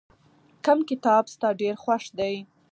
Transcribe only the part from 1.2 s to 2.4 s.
ستا ډېر خوښ دی؟